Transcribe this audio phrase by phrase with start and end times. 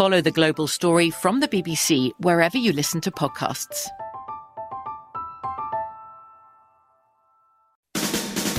[0.00, 3.86] Follow the global story from the BBC wherever you listen to podcasts.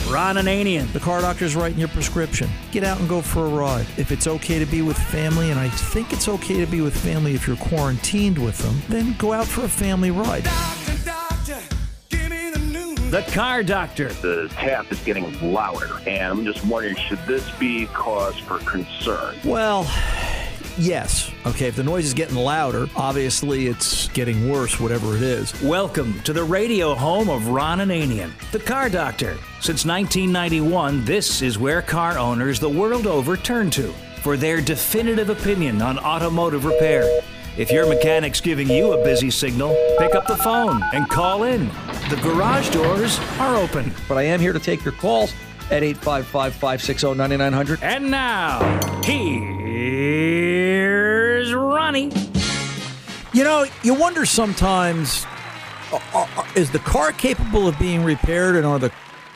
[0.07, 2.47] Ron Ananian, the car doctor's writing your prescription.
[2.72, 3.88] Get out and go for a ride.
[3.97, 6.96] If it's okay to be with family, and I think it's okay to be with
[6.96, 10.44] family if you're quarantined with them, then go out for a family ride.
[13.09, 14.09] The car doctor.
[14.09, 19.38] The tap is getting louder, and I'm just wondering should this be cause for concern?
[19.44, 19.88] Well,
[20.78, 21.32] yes.
[21.46, 25.59] Okay, if the noise is getting louder, obviously it's getting worse, whatever it is.
[25.62, 29.38] Welcome to the radio home of Ron Ananian, the car doctor.
[29.60, 35.30] Since 1991, this is where car owners the world over turn to for their definitive
[35.30, 37.22] opinion on automotive repair.
[37.58, 41.68] If your mechanic's giving you a busy signal, pick up the phone and call in.
[42.10, 43.92] The garage doors are open.
[44.08, 45.34] But I am here to take your calls
[45.70, 47.84] at 855 560 9900.
[47.84, 48.60] And now,
[51.51, 52.12] here's Ronnie.
[53.34, 55.25] You know, you wonder sometimes
[55.91, 58.91] uh, uh, is the car capable of being repaired and are the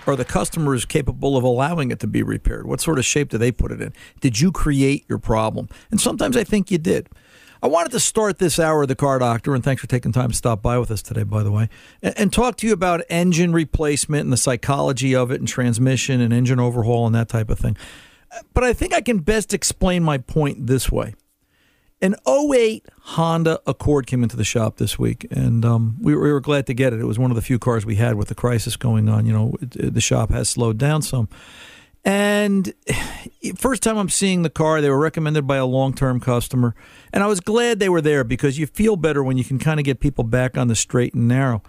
[0.07, 2.67] are the customers capable of allowing it to be repaired?
[2.67, 3.91] What sort of shape do they put it in?
[4.21, 5.67] Did you create your problem?
[5.89, 7.09] And sometimes I think you did.
[7.63, 10.29] I wanted to start this hour of the car doctor, and thanks for taking time
[10.29, 11.69] to stop by with us today, by the way,
[12.03, 16.21] and, and, talk to you about engine replacement and the psychology of it, and transmission
[16.21, 17.75] and engine overhaul and that type of thing.
[18.53, 21.15] But I think I can best explain my point this way.
[22.05, 26.39] An 08 Honda Accord came into the shop this week, and um, we, we, were
[26.39, 26.99] glad to get it.
[26.99, 29.25] It was one of the few cars we had with the crisis going on.
[29.25, 31.29] You know, it, the shop has slowed down some.
[32.03, 32.71] And
[33.57, 36.75] first time I'm seeing the car, they were recommended by a long term customer.
[37.11, 39.79] And I was glad they were there because you feel better when you can kind
[39.79, 41.63] of get people back on the straight and narrow.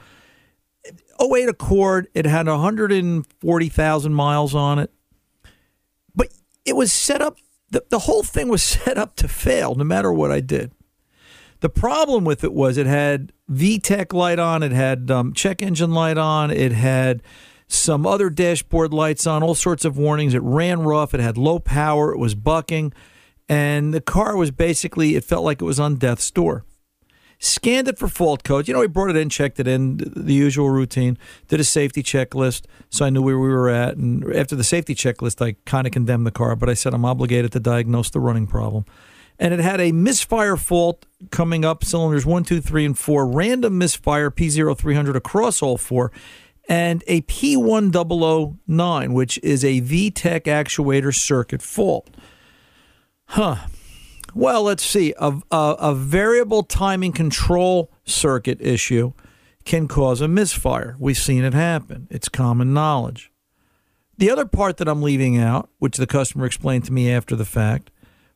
[1.18, 4.90] 08 Accord, it had 140,000 miles on it.
[6.14, 6.28] But
[6.66, 7.38] it was set up,
[7.70, 10.72] the, the whole thing was set up to fail no matter what I did.
[11.60, 15.92] The problem with it was it had VTEC light on, it had um, check engine
[15.92, 17.22] light on, it had
[17.66, 20.34] some other dashboard lights on, all sorts of warnings.
[20.34, 22.92] It ran rough, it had low power, it was bucking,
[23.48, 26.64] and the car was basically, it felt like it was on death's door.
[27.38, 28.66] Scanned it for fault codes.
[28.66, 31.18] You know, we brought it in, checked it in, the usual routine,
[31.48, 33.96] did a safety checklist, so I knew where we were at.
[33.96, 37.04] And after the safety checklist, I kind of condemned the car, but I said I'm
[37.04, 38.86] obligated to diagnose the running problem.
[39.38, 43.76] and it had a misfire fault coming up cylinders one, two, three, and four, random
[43.76, 46.10] misfire P0300 across all four,
[46.68, 52.08] and a P1009, which is a VTEC actuator circuit fault.
[53.26, 53.56] Huh.
[54.36, 55.14] Well, let's see.
[55.18, 59.14] A, a, a variable timing control circuit issue
[59.64, 60.94] can cause a misfire.
[60.98, 63.32] We've seen it happen, it's common knowledge.
[64.18, 67.46] The other part that I'm leaving out, which the customer explained to me after the
[67.46, 67.90] fact,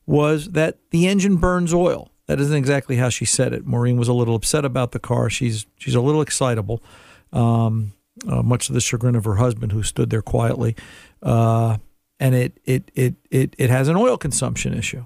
[0.07, 2.11] was that the engine burns oil.
[2.29, 3.67] That isn't exactly how she said it.
[3.67, 5.29] Maureen was a little upset about the car.
[5.29, 6.83] She's she's a little excitable,
[7.31, 7.93] um,
[8.27, 10.77] uh, much to the chagrin of her husband, who stood there quietly.
[11.23, 11.77] Uh,
[12.19, 15.05] and it, it it it it has an oil consumption issue.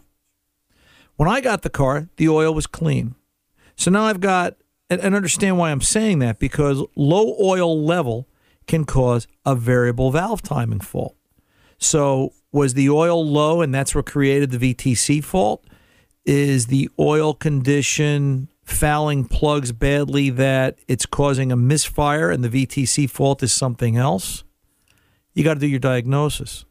[1.17, 3.15] When I got the car, the oil was clean.
[3.77, 4.57] So now I've got
[4.91, 8.29] and, and understand why I'm saying that because low oil level
[8.67, 11.17] can cause a variable valve timing fault.
[11.79, 15.65] So, was the oil low and that's what created the VTC fault?
[16.25, 23.11] Is the oil condition fouling plugs badly that it's causing a misfire and the VTC
[23.11, 24.45] fault is something else?
[25.35, 26.65] You got to do your diagnosis.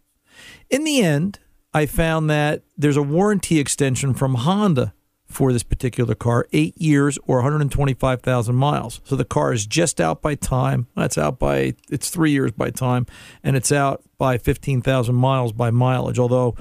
[0.70, 1.40] In the end,
[1.74, 4.94] I found that there's a warranty extension from Honda
[5.26, 9.02] for this particular car, eight years or 125,000 miles.
[9.04, 10.88] So the car is just out by time.
[10.96, 13.08] That's out by, it's three years by time,
[13.44, 16.20] and it's out by 15,000 miles by mileage.
[16.20, 16.56] Although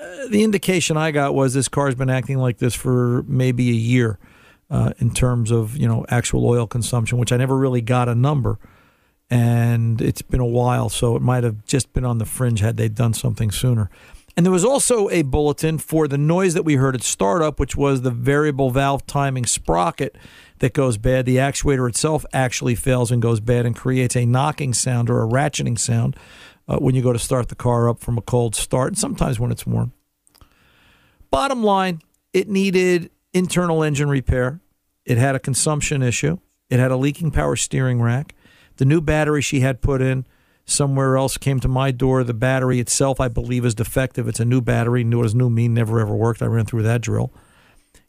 [0.00, 3.70] uh, the indication I got was this car has been acting like this for maybe
[3.70, 4.18] a year
[4.70, 8.14] uh, in terms of, you know, actual oil consumption, which I never really got a
[8.14, 8.58] number.
[9.32, 12.76] And it's been a while, so it might have just been on the fringe had
[12.76, 13.88] they done something sooner.
[14.40, 17.76] And there was also a bulletin for the noise that we heard at startup, which
[17.76, 20.16] was the variable valve timing sprocket
[20.60, 21.26] that goes bad.
[21.26, 25.28] The actuator itself actually fails and goes bad and creates a knocking sound or a
[25.28, 26.16] ratcheting sound
[26.66, 29.38] uh, when you go to start the car up from a cold start, and sometimes
[29.38, 29.92] when it's warm.
[31.30, 32.00] Bottom line,
[32.32, 34.58] it needed internal engine repair.
[35.04, 36.38] It had a consumption issue.
[36.70, 38.34] It had a leaking power steering rack.
[38.76, 40.24] The new battery she had put in
[40.70, 42.24] somewhere else came to my door.
[42.24, 44.28] The battery itself, I believe, is defective.
[44.28, 45.04] It's a new battery.
[45.04, 45.74] What does new mean?
[45.74, 46.42] Never ever worked.
[46.42, 47.32] I ran through that drill.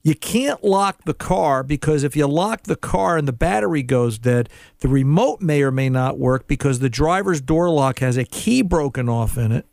[0.03, 4.17] You can't lock the car because if you lock the car and the battery goes
[4.17, 4.49] dead,
[4.79, 8.63] the remote may or may not work because the driver's door lock has a key
[8.63, 9.67] broken off in it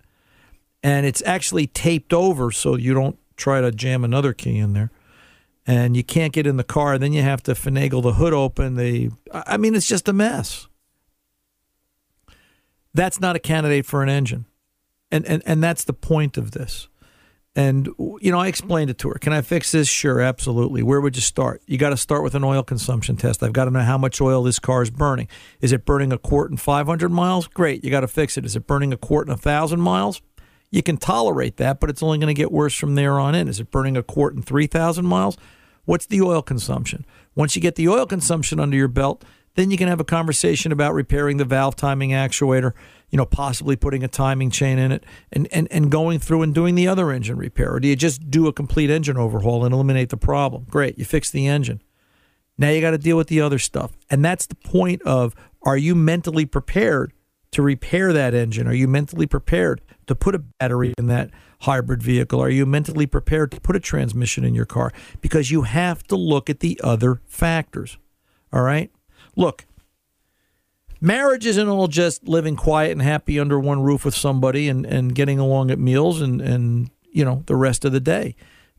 [0.82, 4.90] and it's actually taped over so you don't try to jam another key in there.
[5.66, 6.96] And you can't get in the car.
[6.96, 8.76] Then you have to finagle the hood open.
[8.76, 10.67] The I mean, it's just a mess
[12.94, 14.46] that's not a candidate for an engine.
[15.10, 16.88] And, and, and that's the point of this.
[17.56, 17.88] And,
[18.20, 19.16] you know, I explained it to her.
[19.16, 19.88] Can I fix this?
[19.88, 20.82] Sure, absolutely.
[20.82, 21.60] Where would you start?
[21.66, 23.42] You got to start with an oil consumption test.
[23.42, 25.26] I've got to know how much oil this car is burning.
[25.60, 27.48] Is it burning a quart in 500 miles?
[27.48, 28.44] Great, you got to fix it.
[28.44, 30.22] Is it burning a quart in 1,000 miles?
[30.70, 33.48] You can tolerate that, but it's only going to get worse from there on in.
[33.48, 35.36] Is it burning a quart in 3,000 miles?
[35.84, 37.06] What's the oil consumption?
[37.34, 39.24] Once you get the oil consumption under your belt,
[39.58, 42.74] then you can have a conversation about repairing the valve timing actuator,
[43.10, 45.02] you know, possibly putting a timing chain in it
[45.32, 47.72] and, and, and going through and doing the other engine repair.
[47.72, 50.64] Or do you just do a complete engine overhaul and eliminate the problem?
[50.70, 51.82] Great, you fix the engine.
[52.56, 53.96] Now you got to deal with the other stuff.
[54.08, 57.12] And that's the point of are you mentally prepared
[57.50, 58.68] to repair that engine?
[58.68, 61.30] Are you mentally prepared to put a battery in that
[61.62, 62.40] hybrid vehicle?
[62.40, 64.92] Are you mentally prepared to put a transmission in your car?
[65.20, 67.98] Because you have to look at the other factors.
[68.52, 68.92] All right?
[69.38, 69.66] Look,
[71.00, 75.14] marriage isn't all just living quiet and happy under one roof with somebody and, and
[75.14, 78.34] getting along at meals and, and you know the rest of the day.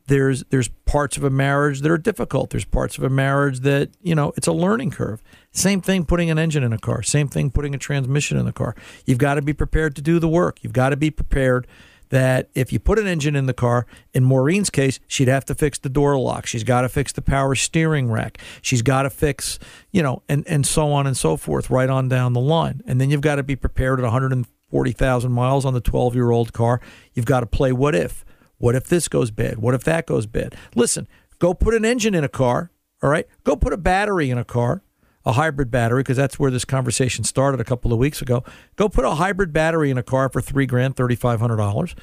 [0.08, 2.50] There's there's parts of a marriage that are difficult.
[2.50, 5.24] There's parts of a marriage that you know it's a learning curve.
[5.54, 7.04] Same thing putting an engine in a car.
[7.04, 8.76] Same thing putting a transmission in the car.
[9.06, 10.62] You've got to be prepared to do the work.
[10.62, 11.68] You've got to be prepared
[12.10, 15.56] that if you put an engine in the car, in Maureen's case, she'd have to
[15.56, 16.46] fix the door lock.
[16.46, 18.40] She's got to fix the power steering rack.
[18.62, 19.60] She's got to fix,
[19.92, 22.82] you know, and, and so on and so forth, right on down the line.
[22.86, 26.54] And then you've got to be prepared at 140,000 miles on the 12 year old
[26.54, 26.82] car.
[27.14, 28.26] You've got to play what if.
[28.58, 29.60] What if this goes bad?
[29.60, 30.56] What if that goes bad?
[30.76, 31.08] Listen,
[31.40, 33.26] go put an engine in a car, all right?
[33.46, 34.84] Go put a battery in a car
[35.30, 38.44] a hybrid battery because that's where this conversation started a couple of weeks ago.
[38.76, 41.96] Go put a hybrid battery in a car for three grand, thirty five hundred dollars,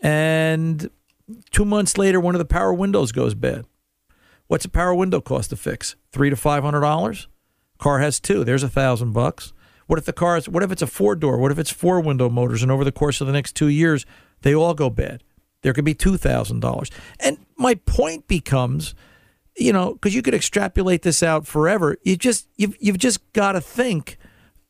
[0.00, 0.90] and
[1.50, 3.64] two months later, one of the power windows goes bad.
[4.48, 5.96] What's a power window cost to fix?
[6.12, 7.26] Three to five hundred dollars.
[7.78, 8.44] Car has two.
[8.44, 9.54] There's a thousand bucks.
[9.86, 10.48] What if the car is?
[10.48, 11.38] What if it's a four door?
[11.38, 12.62] What if it's four window motors?
[12.62, 14.04] And over the course of the next two years,
[14.42, 15.22] they all go bad.
[15.62, 16.90] There could be two thousand dollars.
[17.18, 18.94] And my point becomes
[19.56, 21.96] you know, because you could extrapolate this out forever.
[22.02, 24.18] You just you've you've just got to think,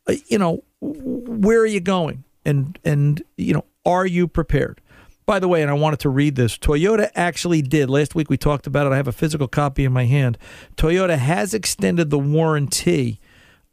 [0.06, 4.80] uh, you know, where are you going, and and you know, are you prepared?
[5.26, 6.58] by the way, and I wanted to read this.
[6.58, 7.88] Toyota actually did.
[7.88, 8.92] Last week we talked about it.
[8.92, 10.38] I have a physical copy in my hand.
[10.76, 13.20] Toyota has extended the warranty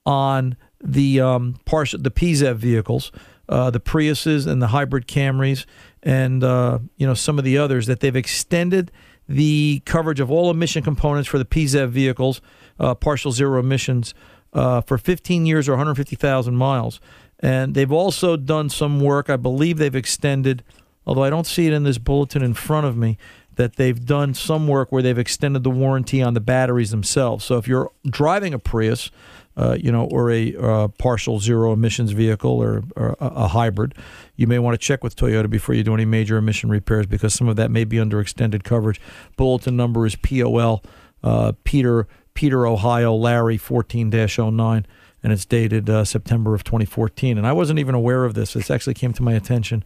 [0.05, 3.11] on the um, partial, the PZEV vehicles,
[3.49, 5.65] uh, the Priuses and the hybrid Camrys,
[6.01, 8.91] and uh, you know some of the others that they've extended
[9.31, 12.41] the coverage of all emission components for the PZEV vehicles,
[12.79, 14.13] uh, partial zero emissions,
[14.53, 16.99] uh, for 15 years or 150,000 miles.
[17.39, 19.29] And they've also done some work.
[19.29, 20.63] I believe they've extended,
[21.05, 23.17] although I don't see it in this bulletin in front of me,
[23.55, 27.45] that they've done some work where they've extended the warranty on the batteries themselves.
[27.45, 29.11] So if you're driving a Prius,
[29.57, 33.93] uh, you know, or a uh, partial zero emissions vehicle or, or a, a, hybrid,
[34.35, 37.33] you may want to check with Toyota before you do any major emission repairs because
[37.33, 39.01] some of that may be under extended coverage.
[39.35, 40.81] Bulletin number is POL
[41.23, 44.85] uh, Peter Peter Ohio Larry 14-09
[45.23, 47.37] and it's dated uh, September of 2014.
[47.37, 48.53] And I wasn't even aware of this.
[48.53, 49.83] This actually came to my attention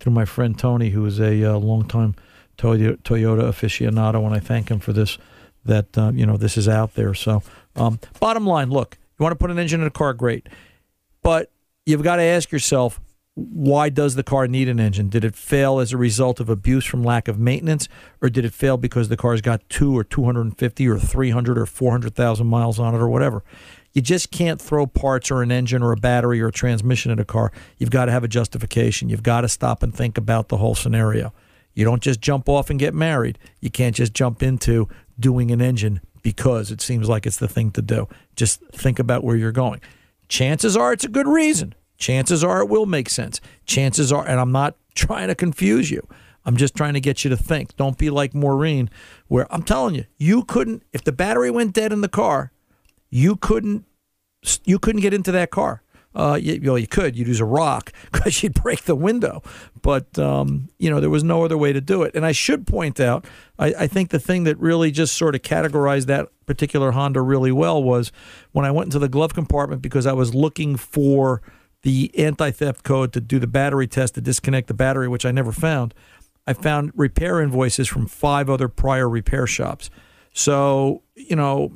[0.00, 2.14] through my friend Tony, who is a uh, longtime
[2.56, 5.18] Toyota, Toyota aficionado, and I thank him for this.
[5.64, 7.12] That uh, you know this is out there.
[7.14, 7.42] So,
[7.76, 10.48] um, bottom line, look, you want to put an engine in a car, great.
[11.22, 11.50] But
[11.86, 13.00] you've got to ask yourself,
[13.34, 15.08] why does the car need an engine?
[15.08, 17.88] Did it fail as a result of abuse from lack of maintenance,
[18.20, 22.46] or did it fail because the car's got two or 250 or 300 or 400,000
[22.46, 23.44] miles on it or whatever?
[23.92, 27.18] You just can't throw parts or an engine or a battery or a transmission in
[27.18, 27.52] a car.
[27.78, 29.08] You've got to have a justification.
[29.08, 31.32] You've got to stop and think about the whole scenario.
[31.74, 33.38] You don't just jump off and get married.
[33.60, 37.70] You can't just jump into doing an engine because it seems like it's the thing
[37.70, 38.06] to do.
[38.36, 39.80] Just think about where you're going.
[40.28, 41.74] Chances are it's a good reason.
[41.96, 43.40] Chances are it will make sense.
[43.64, 46.06] Chances are, and I'm not trying to confuse you.
[46.44, 47.74] I'm just trying to get you to think.
[47.76, 48.90] Don't be like Maureen,
[49.28, 52.52] where I'm telling you, you couldn't, if the battery went dead in the car,
[53.08, 53.86] you couldn't,
[54.66, 55.82] you couldn't get into that car.
[56.18, 57.16] Uh, you, well, you could.
[57.16, 59.42] You'd use a rock because you'd break the window.
[59.80, 62.14] But, um, you know, there was no other way to do it.
[62.16, 63.24] And I should point out,
[63.58, 67.52] I, I think the thing that really just sort of categorized that particular Honda really
[67.52, 68.10] well was
[68.50, 71.40] when I went into the glove compartment because I was looking for
[71.82, 75.30] the anti theft code to do the battery test to disconnect the battery, which I
[75.30, 75.94] never found.
[76.48, 79.90] I found repair invoices from five other prior repair shops.
[80.32, 81.72] So, you know,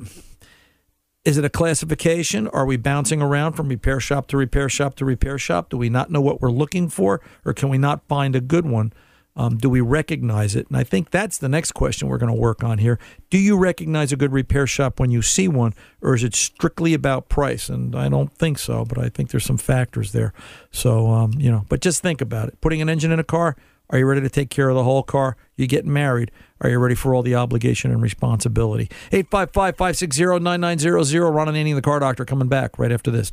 [1.24, 2.48] is it a classification?
[2.48, 5.70] Are we bouncing around from repair shop to repair shop to repair shop?
[5.70, 8.66] Do we not know what we're looking for, or can we not find a good
[8.66, 8.92] one?
[9.34, 10.66] Um, do we recognize it?
[10.68, 12.98] And I think that's the next question we're going to work on here.
[13.30, 16.92] Do you recognize a good repair shop when you see one, or is it strictly
[16.92, 17.68] about price?
[17.68, 20.34] And I don't think so, but I think there's some factors there.
[20.70, 22.60] So, um, you know, but just think about it.
[22.60, 23.56] Putting an engine in a car,
[23.88, 25.36] are you ready to take care of the whole car?
[25.56, 26.30] You get married?
[26.62, 28.88] Are you ready for all the obligation and responsibility?
[29.10, 31.30] 855 560 9900.
[31.30, 33.32] Ron Ananian, the car doctor, coming back right after this.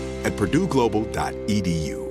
[0.23, 2.10] at purdueglobal.edu.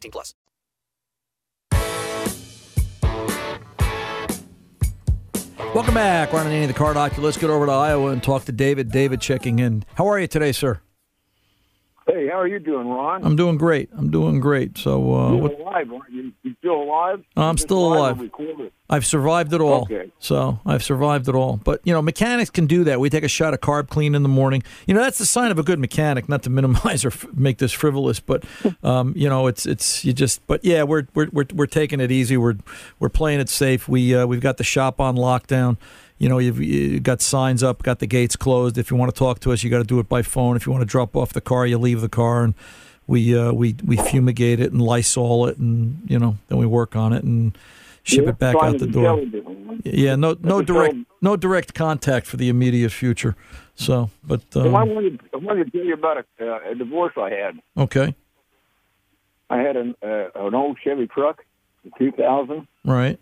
[0.01, 0.33] 18 plus.
[5.73, 6.33] Welcome back.
[6.33, 7.21] Ron Ananian, the car doctor.
[7.21, 8.91] Let's get over to Iowa and talk to David.
[8.91, 9.85] David checking in.
[9.95, 10.81] How are you today, sir?
[12.07, 13.23] Hey, how are you doing, Ron?
[13.23, 13.89] I'm doing great.
[13.95, 14.77] I'm doing great.
[14.77, 16.33] So, uh, You're what, alive, aren't you?
[16.43, 17.23] You still alive?
[17.37, 18.71] I'm Just still live or alive.
[18.91, 19.83] I've survived it all.
[19.83, 20.11] Okay.
[20.19, 21.55] So I've survived it all.
[21.55, 22.99] But you know, mechanics can do that.
[22.99, 24.63] We take a shot of carb clean in the morning.
[24.85, 26.27] You know, that's the sign of a good mechanic.
[26.27, 28.43] Not to minimize or f- make this frivolous, but
[28.83, 30.45] um, you know, it's it's you just.
[30.45, 32.35] But yeah, we're we're we're, we're taking it easy.
[32.35, 32.57] We're
[32.99, 33.87] we're playing it safe.
[33.87, 35.77] We uh, we've got the shop on lockdown.
[36.17, 38.77] You know, you've, you've got signs up, got the gates closed.
[38.77, 40.55] If you want to talk to us, you got to do it by phone.
[40.55, 42.53] If you want to drop off the car, you leave the car, and
[43.07, 46.95] we uh, we we fumigate it and Lysol it, and you know, then we work
[46.95, 47.57] on it and
[48.03, 49.21] ship Yeah, it back out the door.
[49.83, 53.35] Yeah, no, no direct, no direct contact for the immediate future.
[53.75, 56.75] So, but Well, I um, wanted, I wanted to tell you about a, uh, a
[56.75, 57.59] divorce I had.
[57.77, 58.15] okay,
[59.49, 61.43] I had an uh, an old Chevy truck,
[61.83, 62.67] in 2000.
[62.85, 63.19] right,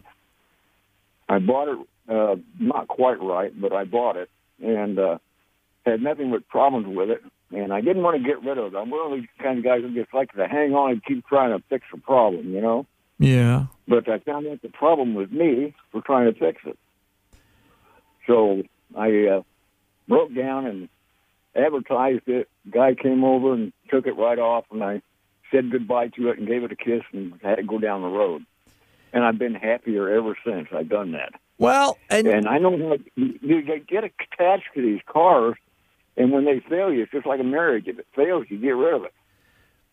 [1.27, 1.77] I bought it
[2.09, 4.29] uh, not quite right, but I bought it
[4.61, 5.17] and uh,
[5.85, 7.21] had nothing but problems with it.
[7.51, 8.77] And I didn't want to get rid of it.
[8.77, 11.25] I'm one of these kind of guys who just like to hang on and keep
[11.27, 12.85] trying to fix a problem, you know.
[13.19, 16.77] Yeah, But I found out the problem was me for trying to fix it.
[18.25, 18.63] So
[18.97, 19.41] I uh,
[20.07, 20.89] broke down and
[21.55, 22.47] advertised it.
[22.71, 25.01] Guy came over and took it right off, and I
[25.51, 28.07] said goodbye to it and gave it a kiss and had to go down the
[28.07, 28.45] road.
[29.11, 31.33] And I've been happier ever since I've done that.
[31.57, 35.55] Well, and, and I know how you, get attached to these cars,
[36.15, 37.87] and when they fail you, it's just like a marriage.
[37.87, 39.13] If it fails, you get rid of it,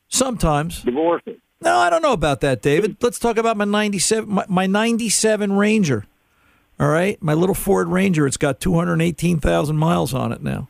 [0.08, 0.82] sometimes.
[0.82, 1.40] divorce it.
[1.60, 2.98] No, I don't know about that, David.
[2.98, 3.02] Mm.
[3.02, 6.06] Let's talk about my '97, my, my '97 Ranger.
[6.78, 8.26] All right, my little Ford Ranger.
[8.26, 10.68] It's got 218,000 miles on it now.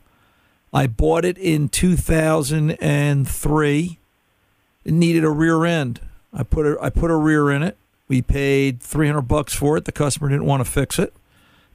[0.73, 3.99] I bought it in 2003.
[4.85, 5.99] It needed a rear end.
[6.33, 7.75] I put a I put a rear in it.
[8.07, 9.83] We paid 300 bucks for it.
[9.83, 11.13] The customer didn't want to fix it.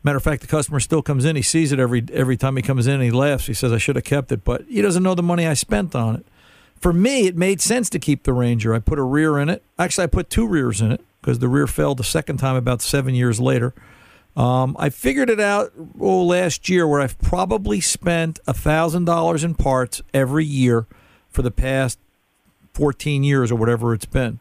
[0.02, 1.36] Matter of fact, the customer still comes in.
[1.36, 2.94] He sees it every every time he comes in.
[2.94, 3.46] and He laughs.
[3.46, 5.94] He says, "I should have kept it," but he doesn't know the money I spent
[5.94, 6.24] on it.
[6.82, 8.74] For me, it made sense to keep the Ranger.
[8.74, 9.62] I put a rear in it.
[9.78, 12.82] Actually, I put two rears in it because the rear failed the second time about
[12.82, 13.72] seven years later.
[14.36, 19.54] Um, I figured it out oh, last year where I've probably spent thousand dollars in
[19.54, 20.86] parts every year
[21.30, 22.00] for the past
[22.74, 24.40] fourteen years or whatever it's been.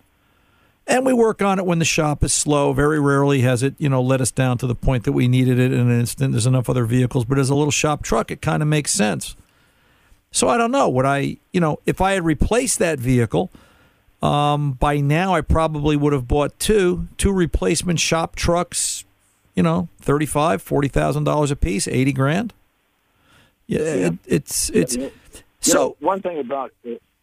[0.88, 2.74] And we work on it when the shop is slow.
[2.74, 5.60] Very rarely has it, you know, let us down to the point that we needed
[5.60, 6.32] it in an instant.
[6.32, 9.36] There's enough other vehicles, but as a little shop truck, it kind of makes sense.
[10.32, 10.88] So I don't know.
[10.90, 13.52] Would I, you know, if I had replaced that vehicle,
[14.22, 19.04] um, by now I probably would have bought two, two replacement shop trucks,
[19.56, 22.54] you know, thirty-five, forty thousand dollars a piece, eighty grand.
[23.68, 25.12] Yeah, It, it's it's You
[25.60, 26.72] so know, one thing about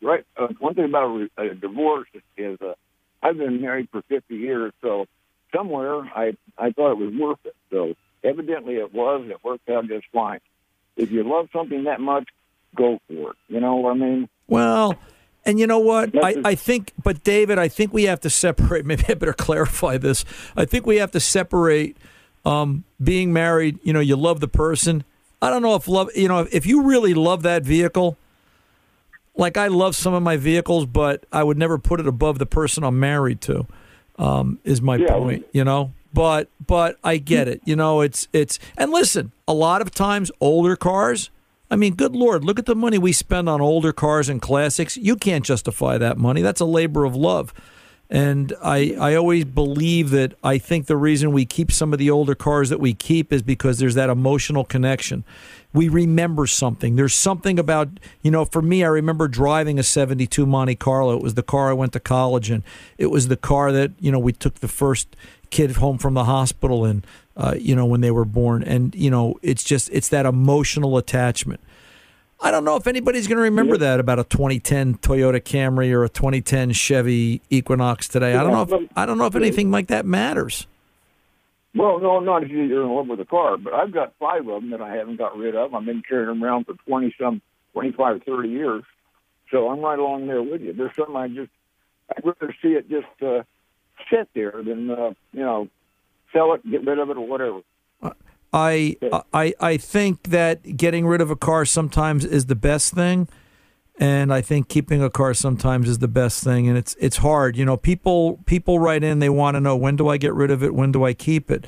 [0.02, 2.74] right, uh, one thing about a, a divorce is uh,
[3.22, 5.06] I've been married for 50 years, so
[5.54, 7.56] somewhere I I thought it was worth it.
[7.70, 9.26] So evidently it was.
[9.28, 10.40] It worked out just fine.
[10.96, 12.28] If you love something that much,
[12.78, 13.36] go for it.
[13.48, 14.28] You know what I mean?
[14.46, 14.96] Well,
[15.44, 16.10] and you know what?
[16.24, 18.86] I, I think, but David, I think we have to separate.
[18.90, 20.24] Maybe I better clarify this.
[20.56, 21.96] I think we have to separate
[22.44, 23.78] um, being married.
[23.82, 25.04] You know, you love the person.
[25.42, 28.16] I don't know if love, you know, if you really love that vehicle,
[29.36, 32.46] like I love some of my vehicles, but I would never put it above the
[32.46, 33.66] person I'm married to.
[34.18, 35.14] Um, is my Yeah.
[35.14, 35.92] point, you know?
[36.12, 37.60] But but I get it.
[37.64, 41.30] You know, it's it's and listen, a lot of times older cars,
[41.70, 44.96] I mean, good lord, look at the money we spend on older cars and classics.
[44.96, 46.40] You can't justify that money.
[46.40, 47.52] That's a labor of love.
[48.10, 52.10] And I, I always believe that I think the reason we keep some of the
[52.10, 55.24] older cars that we keep is because there's that emotional connection.
[55.74, 56.96] We remember something.
[56.96, 57.88] There's something about,
[58.22, 61.14] you know, for me, I remember driving a 72 Monte Carlo.
[61.14, 62.64] It was the car I went to college in.
[62.96, 65.14] It was the car that, you know, we took the first
[65.50, 67.06] kid home from the hospital and
[67.38, 70.98] uh, you know when they were born, and you know it's just it's that emotional
[70.98, 71.60] attachment.
[72.40, 73.80] I don't know if anybody's going to remember yeah.
[73.80, 78.32] that about a 2010 Toyota Camry or a 2010 Chevy Equinox today.
[78.32, 80.66] Yeah, I don't know if I don't know if anything like that matters.
[81.74, 84.62] Well, no, not if you're in love with a car, but I've got five of
[84.62, 85.74] them that I haven't got rid of.
[85.74, 87.40] I've been carrying them around for 20 some,
[87.74, 88.84] 25, 30 years.
[89.50, 90.72] So I'm right along there with you.
[90.72, 91.50] There's something I just,
[92.10, 93.42] I'd rather see it just uh,
[94.10, 95.68] sit there than, uh, you know,
[96.32, 97.60] sell it, get rid of it, or whatever.
[98.02, 98.10] Uh,
[98.52, 98.96] I,
[99.32, 103.28] I, I think that getting rid of a car sometimes is the best thing
[103.98, 106.68] and I think keeping a car sometimes is the best thing.
[106.68, 107.76] And it's it's hard, you know.
[107.76, 110.74] People people write in, they want to know when do I get rid of it,
[110.74, 111.66] when do I keep it,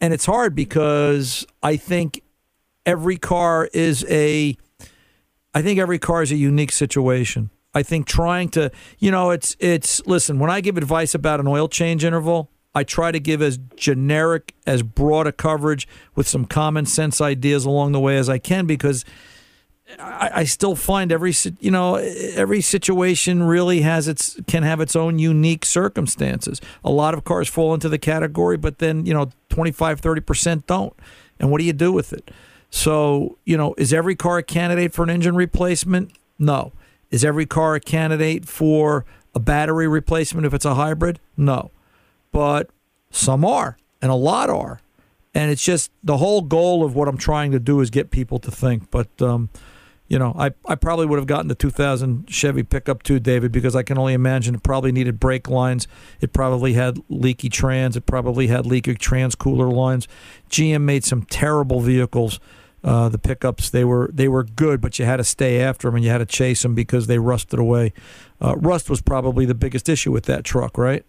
[0.00, 2.22] and it's hard because I think
[2.86, 4.56] every car is a,
[5.54, 7.50] I think every car is a unique situation.
[7.74, 10.38] I think trying to, you know, it's it's listen.
[10.38, 14.54] When I give advice about an oil change interval, I try to give as generic,
[14.66, 18.66] as broad a coverage with some common sense ideas along the way as I can
[18.66, 19.02] because
[19.98, 24.94] I, I, still find every you know every situation really has its can have its
[24.94, 26.60] own unique circumstances.
[26.84, 30.66] A lot of cars fall into the category, but then you know 25 30 percent
[30.66, 30.92] don't.
[31.40, 32.30] And what do you do with it?
[32.68, 36.12] So you know, is every car a candidate for an engine replacement?
[36.38, 36.72] No.
[37.10, 41.20] Is every car a candidate for a battery replacement if it's a hybrid?
[41.38, 41.70] No.
[42.36, 42.68] But
[43.10, 44.82] some are, and a lot are.
[45.32, 48.38] And it's just the whole goal of what I'm trying to do is get people
[48.40, 48.90] to think.
[48.90, 49.48] But um,
[50.06, 53.74] you know, I, I probably would have gotten the 2000 Chevy pickup too, David, because
[53.74, 55.88] I can only imagine it probably needed brake lines.
[56.20, 57.96] It probably had leaky trans.
[57.96, 60.06] It probably had leaky trans cooler lines.
[60.50, 62.38] GM made some terrible vehicles.
[62.84, 65.94] Uh, the pickups they were they were good, but you had to stay after them
[65.94, 67.94] and you had to chase them because they rusted away.
[68.42, 71.02] Uh, rust was probably the biggest issue with that truck, right?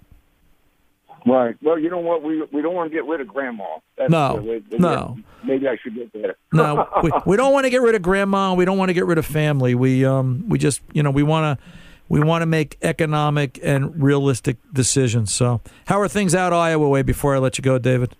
[1.27, 1.55] Right.
[1.61, 2.23] Well, you know what?
[2.23, 3.65] We we don't want to get rid of grandma.
[3.97, 4.39] That's no.
[4.39, 5.17] The, the, no.
[5.43, 6.35] Maybe I should get that.
[6.53, 8.53] no, we, we don't want to get rid of grandma.
[8.53, 9.75] We don't want to get rid of family.
[9.75, 11.65] We um we just you know we want to
[12.07, 15.33] we want to make economic and realistic decisions.
[15.33, 17.01] So, how are things out Iowa way?
[17.01, 18.15] Before I let you go, David.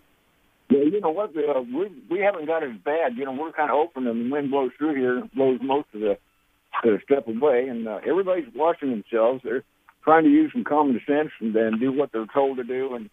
[0.70, 1.30] Yeah, you know what?
[1.30, 3.16] Uh, we we haven't got as bad.
[3.16, 6.02] You know, we're kind of open, and the wind blows through here, blows most of
[6.02, 6.18] the
[6.84, 9.42] the stuff away, and uh, everybody's washing themselves.
[9.44, 9.64] They're
[10.08, 12.96] trying to use some common sense and then do what they're told to do.
[12.96, 13.10] And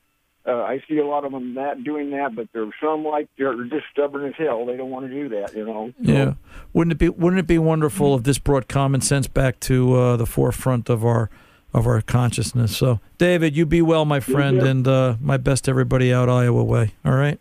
[0.47, 3.29] uh, I see a lot of them that doing that, but there are some like
[3.37, 4.65] they're just stubborn as hell.
[4.65, 5.93] They don't want to do that, you know.
[6.05, 6.35] So, yeah,
[6.73, 10.17] wouldn't it be Wouldn't it be wonderful if this brought common sense back to uh,
[10.17, 11.31] the forefront of our
[11.73, 12.77] of our consciousness?
[12.77, 14.69] So, David, you be well, my friend, yeah.
[14.69, 16.93] and uh, my best to everybody out Iowa way.
[17.05, 17.41] All right.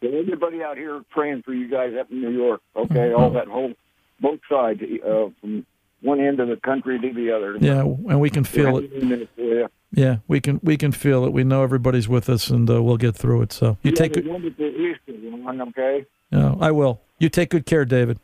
[0.00, 2.62] Yeah, everybody out here praying for you guys up in New York.
[2.74, 3.20] Okay, mm-hmm.
[3.20, 3.74] all that whole
[4.20, 5.66] both sides uh, from
[6.02, 7.56] one end of the country to the other.
[7.60, 9.70] Yeah, and we can feel it.
[9.92, 11.32] Yeah, we can we can feel it.
[11.32, 13.52] We know everybody's with us, and uh, we'll get through it.
[13.52, 14.26] So you, take good.
[14.26, 16.06] One, Okay.
[16.30, 17.00] No, I will.
[17.18, 18.18] You take good care, David.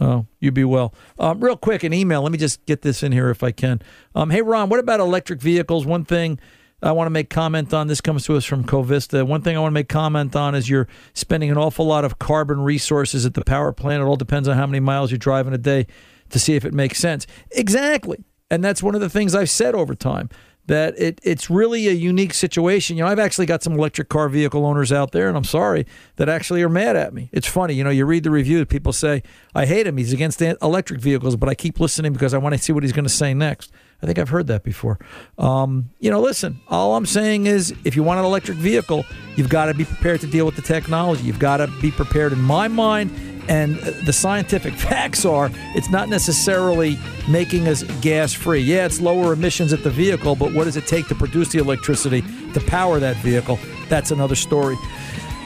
[0.00, 0.94] Oh, you be well.
[1.18, 2.22] Um, real quick, an email.
[2.22, 3.80] Let me just get this in here if I can.
[4.14, 5.86] Um, hey, Ron, what about electric vehicles?
[5.86, 6.38] One thing
[6.80, 7.88] I want to make comment on.
[7.88, 9.26] This comes to us from Covista.
[9.26, 12.18] One thing I want to make comment on is you're spending an awful lot of
[12.20, 14.02] carbon resources at the power plant.
[14.02, 15.88] It all depends on how many miles you drive in a day
[16.30, 17.26] to see if it makes sense.
[17.52, 18.24] Exactly.
[18.50, 20.30] And that's one of the things I've said over time
[20.68, 22.96] that it, it's really a unique situation.
[22.96, 25.86] You know, I've actually got some electric car vehicle owners out there, and I'm sorry,
[26.16, 27.30] that actually are mad at me.
[27.32, 29.22] It's funny, you know, you read the review, people say,
[29.54, 29.96] I hate him.
[29.96, 32.92] He's against electric vehicles, but I keep listening because I want to see what he's
[32.92, 33.72] going to say next.
[34.02, 34.98] I think I've heard that before.
[35.38, 39.48] Um, you know, listen, all I'm saying is if you want an electric vehicle, you've
[39.48, 41.24] got to be prepared to deal with the technology.
[41.24, 43.10] You've got to be prepared, in my mind,
[43.48, 48.60] and the scientific facts are it's not necessarily making us gas free.
[48.60, 51.58] Yeah, it's lower emissions at the vehicle, but what does it take to produce the
[51.58, 53.58] electricity to power that vehicle?
[53.88, 54.76] That's another story.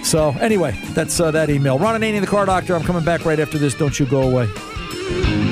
[0.02, 1.78] So, anyway, that's uh, that email.
[1.78, 2.74] Ron Ananian, the car doctor.
[2.74, 3.74] I'm coming back right after this.
[3.74, 5.51] Don't you go away.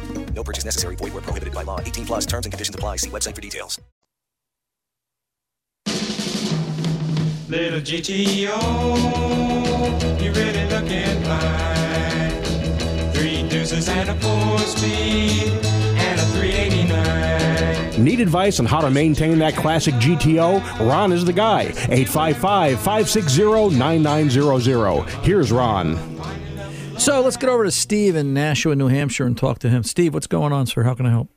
[0.33, 0.95] No purchase necessary.
[0.95, 1.79] Void where prohibited by law.
[1.79, 2.95] 18 plus terms and conditions apply.
[2.97, 3.79] See website for details.
[7.51, 8.55] Little GTO,
[10.23, 12.31] you really looking fine.
[13.11, 18.01] Three deuces and a four speed and a 389.
[18.01, 20.61] Need advice on how to maintain that classic GTO?
[20.79, 21.63] Ron is the guy.
[21.89, 25.09] 855 560 9900.
[25.25, 25.97] Here's Ron.
[27.01, 29.81] So let's get over to Steve in Nashua, New Hampshire, and talk to him.
[29.81, 30.83] Steve, what's going on, sir?
[30.83, 31.29] How can I help?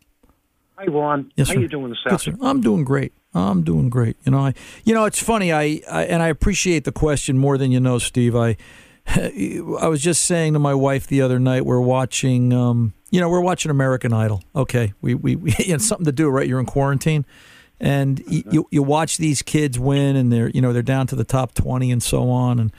[0.76, 1.32] Hi, Ron.
[1.36, 1.60] Yes, How sir.
[1.60, 2.36] you doing this Good, sir.
[2.42, 3.14] I'm doing great.
[3.32, 4.18] I'm doing great.
[4.24, 4.52] You know, I,
[4.84, 5.54] you know, it's funny.
[5.54, 8.36] I, I and I appreciate the question more than you know, Steve.
[8.36, 8.58] I,
[9.06, 13.30] I was just saying to my wife the other night, we're watching, um, you know,
[13.30, 14.42] we're watching American Idol.
[14.54, 16.46] Okay, we, we, we it's something to do, right?
[16.46, 17.24] You're in quarantine,
[17.80, 21.24] and you, you watch these kids win, and they're, you know, they're down to the
[21.24, 22.70] top twenty and so on, and.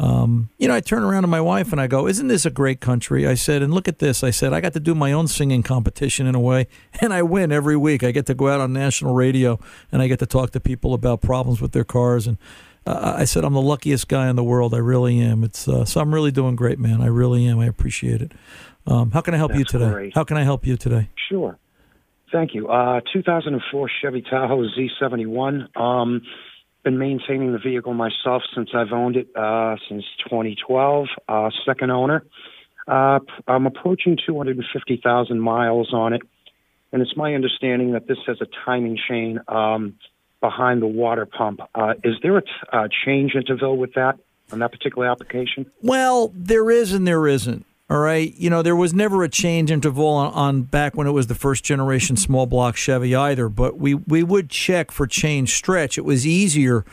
[0.00, 2.50] Um, you know, I turn around to my wife and I go, "Isn't this a
[2.50, 5.12] great country?" I said, "And look at this." I said, "I got to do my
[5.12, 6.68] own singing competition in a way,
[7.02, 8.02] and I win every week.
[8.02, 9.58] I get to go out on national radio
[9.92, 12.38] and I get to talk to people about problems with their cars." And
[12.86, 14.72] uh, I said, "I'm the luckiest guy in the world.
[14.72, 17.02] I really am." It's uh, so I'm really doing great, man.
[17.02, 17.58] I really am.
[17.58, 18.32] I appreciate it.
[18.86, 19.90] Um, how can I help you today?
[19.90, 20.14] great.
[20.14, 21.10] How can I help you today?
[21.28, 21.58] Sure.
[22.32, 22.68] Thank you.
[22.68, 25.76] Uh, 2004 Chevy Tahoe Z71.
[25.76, 26.22] Um,
[26.82, 31.08] been maintaining the vehicle myself since I've owned it uh, since 2012.
[31.28, 32.24] Uh, second owner.
[32.88, 36.22] Uh, I'm approaching 250,000 miles on it,
[36.92, 39.94] and it's my understanding that this has a timing chain um,
[40.40, 41.60] behind the water pump.
[41.74, 44.18] Uh, is there a change interval with that
[44.50, 45.70] on that particular application?
[45.82, 47.64] Well, there is and there isn't.
[47.90, 48.32] All right.
[48.36, 51.34] You know, there was never a change interval on, on back when it was the
[51.34, 55.98] first generation small block Chevy either, but we, we would check for chain stretch.
[55.98, 56.84] It was easier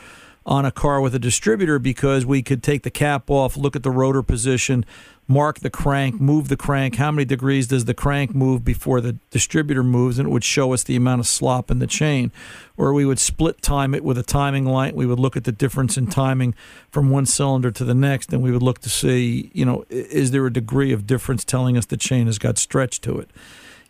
[0.48, 3.84] on a car with a distributor because we could take the cap off, look at
[3.84, 4.86] the rotor position,
[5.28, 9.18] mark the crank, move the crank, how many degrees does the crank move before the
[9.30, 12.32] distributor moves, and it would show us the amount of slop in the chain.
[12.78, 14.96] Or we would split time it with a timing light.
[14.96, 16.56] We would look at the difference in timing
[16.90, 20.32] from one cylinder to the next, and we would look to see, you know, is
[20.32, 23.30] there a degree of difference telling us the chain has got stretch to it.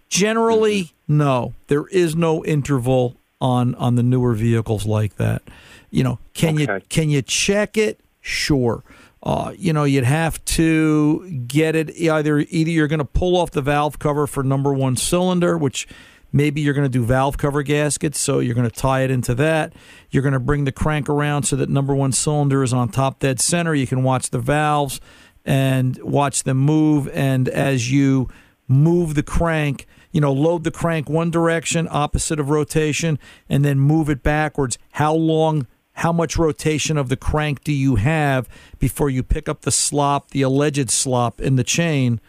[0.09, 1.17] Generally, mm-hmm.
[1.17, 1.53] no.
[1.67, 5.43] There is no interval on on the newer vehicles like that.
[5.89, 8.01] You know, can you can you check it?
[8.21, 8.83] Sure.
[9.23, 13.51] Uh, you know, you'd have to get it either either you're going to pull off
[13.51, 15.87] the valve cover for number one cylinder, which
[16.31, 19.33] Maybe you're going to do valve cover gaskets, so you're going to tie it into
[19.35, 19.73] that.
[20.11, 23.19] You're going to bring the crank around so that number one cylinder is on top
[23.19, 23.73] dead center.
[23.73, 24.99] You can watch the valves
[25.45, 27.07] and watch them move.
[27.09, 28.27] And as you
[28.67, 33.79] move the crank, you know, load the crank one direction, opposite of rotation, and then
[33.79, 34.77] move it backwards.
[34.91, 35.65] How long,
[35.97, 40.29] how much rotation of the crank do you have before you pick up the slop,
[40.29, 42.21] the alleged slop in the chain,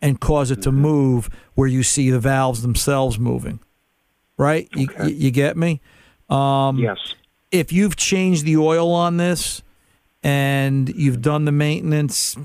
[0.00, 3.60] and cause it to move where you see the valves themselves moving?
[4.38, 4.70] Right?
[4.74, 5.82] You, you, you get me?
[6.30, 7.14] Um, yes.
[7.50, 9.62] If you've changed the oil on this
[10.22, 12.38] and you've done the maintenance,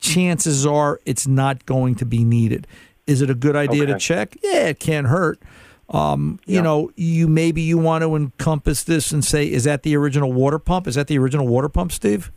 [0.00, 2.66] chances are it's not going to be needed.
[3.06, 4.36] Is it a good idea to check?
[4.42, 5.40] Yeah, it can't hurt.
[5.90, 9.96] Um, You know, you maybe you want to encompass this and say, is that the
[9.96, 10.86] original water pump?
[10.86, 12.30] Is that the original water pump, Steve?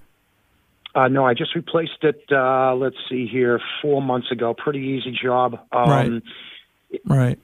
[0.96, 2.24] Uh, no, I just replaced it.
[2.32, 4.54] Uh, let's see here, four months ago.
[4.54, 5.60] Pretty easy job.
[5.72, 6.22] Um, Right.
[7.06, 7.39] Right.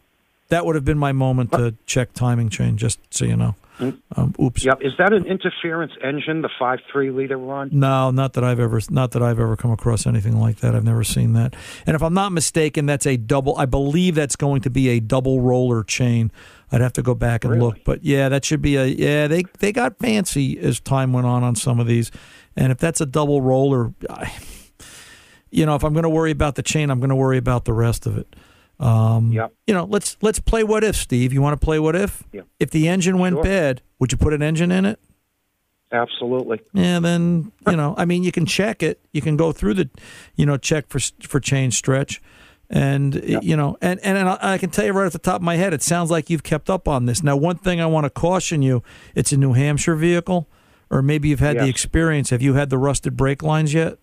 [0.50, 3.56] That would have been my moment to check timing chain, just so you know.
[3.80, 4.66] Um, oops.
[4.66, 4.82] Yep.
[4.82, 7.70] Is that an interference engine, the five three liter one?
[7.72, 10.76] No, not that I've ever not that I've ever come across anything like that.
[10.76, 11.56] I've never seen that.
[11.86, 13.58] And if I'm not mistaken, that's a double.
[13.58, 16.32] I believe that's going to be a double roller chain.
[16.72, 19.28] I'd have to go back and look, but yeah, that should be a yeah.
[19.28, 22.12] They they got fancy as time went on on some of these,
[22.56, 24.32] and if that's a double roller, I,
[25.50, 27.66] you know, if I'm going to worry about the chain, I'm going to worry about
[27.66, 28.36] the rest of it.
[28.80, 29.54] Um, Yep.
[29.68, 31.34] You know, let's let's play what if, Steve.
[31.34, 32.24] You want to play what if?
[32.32, 32.42] Yeah.
[32.60, 33.44] If the engine went Sure.
[33.44, 35.00] bad, would you put an engine in it?
[35.92, 36.62] Absolutely.
[36.74, 39.00] Yeah, then you know, I mean, you can check it.
[39.12, 39.90] You can go through the,
[40.36, 42.22] you know, check for for chain stretch,
[42.70, 45.42] and you know, and and I I can tell you right off the top of
[45.42, 47.24] my head, it sounds like you've kept up on this.
[47.24, 48.84] Now, one thing I want to caution you:
[49.16, 50.48] it's a New Hampshire vehicle,
[50.92, 52.30] or maybe you've had the experience.
[52.30, 53.98] Have you had the rusted brake lines yet?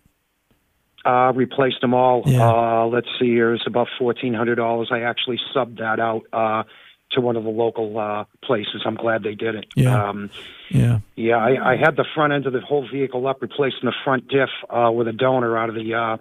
[1.07, 2.23] Uh, replaced them all.
[2.27, 2.49] Yeah.
[2.51, 3.55] Uh, let's see here.
[3.55, 4.89] It's about fourteen hundred dollars.
[4.91, 6.65] I actually subbed that out uh,
[7.13, 8.83] to one of the local uh, places.
[8.85, 9.67] I'm glad they did it.
[9.77, 10.09] Yeah.
[10.09, 10.31] Um,
[10.69, 10.99] Yeah.
[11.15, 14.27] yeah, I, I had the front end of the whole vehicle up, replacing the front
[14.27, 16.17] diff uh, with a donor out of the uh,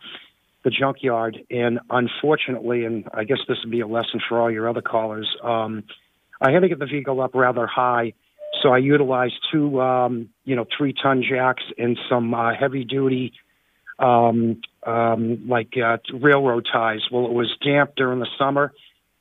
[0.63, 1.39] the junkyard.
[1.49, 5.27] And unfortunately, and I guess this would be a lesson for all your other callers,
[5.43, 5.83] um,
[6.39, 8.13] I had to get the vehicle up rather high.
[8.61, 13.33] So I utilized two, um, you know, three ton jacks and some uh, heavy duty,
[13.99, 17.01] um, um, like uh, railroad ties.
[17.11, 18.71] Well, it was damp during the summer.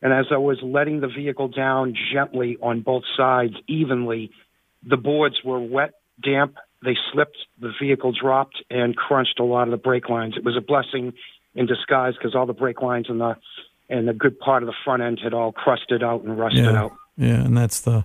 [0.03, 4.31] And as I was letting the vehicle down gently on both sides evenly,
[4.87, 6.57] the boards were wet, damp.
[6.85, 7.38] They slipped.
[7.59, 10.35] The vehicle dropped and crunched a lot of the brake lines.
[10.37, 11.14] It was a blessing
[11.55, 13.37] in disguise because all the brake lines and the
[13.88, 16.79] and the good part of the front end had all crusted out and rusted yeah.
[16.79, 16.92] out.
[17.16, 18.05] Yeah, and that's the,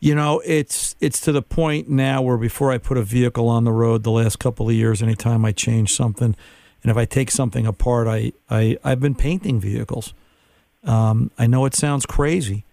[0.00, 3.64] you know, it's it's to the point now where before I put a vehicle on
[3.64, 6.36] the road, the last couple of years, anytime I change something,
[6.82, 10.14] and if I take something apart, I I I've been painting vehicles.
[10.84, 12.64] Um, I know it sounds crazy,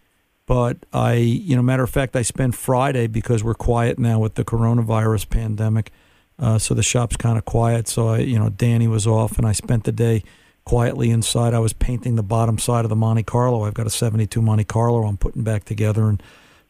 [0.46, 4.36] but I, you know, matter of fact, I spent Friday because we're quiet now with
[4.36, 5.92] the coronavirus pandemic.
[6.38, 7.88] Uh, so the shop's kind of quiet.
[7.88, 10.24] So I, you know, Danny was off, and I spent the day
[10.66, 11.54] quietly inside.
[11.54, 13.64] I was painting the bottom side of the Monte Carlo.
[13.64, 15.06] I've got a '72 Monte Carlo.
[15.06, 16.22] I'm putting back together, and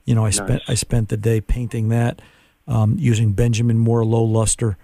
[0.05, 2.21] you know, I spent I spent the day painting that
[2.67, 4.77] um, using Benjamin Moore low luster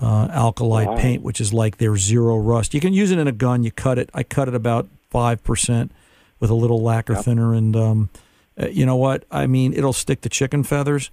[0.00, 0.96] uh, alkali Wow.
[0.96, 2.74] paint, which is like their zero rust.
[2.74, 3.62] You can use it in a gun.
[3.62, 4.10] You cut it.
[4.14, 5.92] I cut it about five percent
[6.40, 8.10] with a little lacquer thinner, and um,
[8.60, 9.24] uh, you know what?
[9.30, 11.10] I mean, it'll stick to chicken feathers,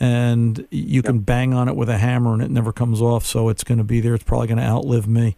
[0.00, 3.24] and you can bang on it with a hammer, and it never comes off.
[3.26, 4.14] So it's going to be there.
[4.14, 5.36] It's probably going to outlive me.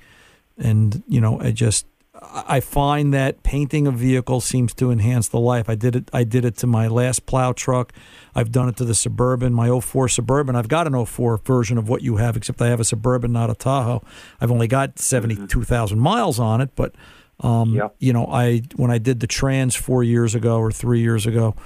[0.56, 1.86] And you know, I just
[2.22, 5.68] I find that painting a vehicle seems to enhance the life.
[5.68, 6.10] I did it.
[6.12, 7.92] I did it to my last plow truck.
[8.36, 10.54] I've done it to the Suburban, my 04 Suburban.
[10.54, 13.50] I've got an 04 version of what you have, except I have a Suburban, not
[13.50, 14.02] a Tahoe.
[14.40, 16.94] I've only got 72,000 miles on it, but
[17.40, 21.26] um, you know, I when I did the trans four years ago or three years
[21.26, 21.56] ago,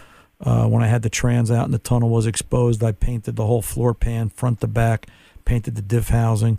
[0.41, 3.45] uh, when I had the trans out and the tunnel was exposed, I painted the
[3.47, 5.09] whole floor pan front to back,
[5.45, 6.59] painted the diff housing,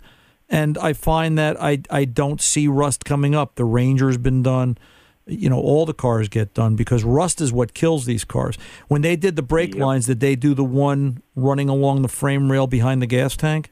[0.50, 3.54] and I find that I I don't see rust coming up.
[3.54, 4.76] The Ranger's been done.
[5.26, 8.58] You know, all the cars get done because rust is what kills these cars.
[8.88, 12.50] When they did the brake lines, did they do the one running along the frame
[12.50, 13.70] rail behind the gas tank?